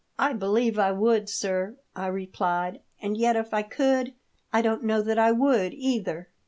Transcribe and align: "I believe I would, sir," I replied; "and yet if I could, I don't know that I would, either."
"I 0.17 0.33
believe 0.33 0.79
I 0.79 0.91
would, 0.91 1.29
sir," 1.29 1.75
I 1.95 2.07
replied; 2.07 2.79
"and 3.03 3.15
yet 3.15 3.35
if 3.35 3.53
I 3.53 3.61
could, 3.61 4.15
I 4.51 4.63
don't 4.63 4.83
know 4.83 5.03
that 5.03 5.19
I 5.19 5.31
would, 5.31 5.75
either." 5.75 6.27